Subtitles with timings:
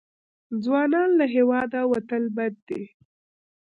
[0.63, 2.83] ځوانان له هېواده وتل بد دي.